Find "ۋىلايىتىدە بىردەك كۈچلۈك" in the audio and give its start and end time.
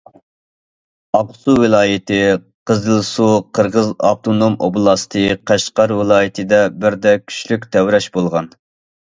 6.01-7.71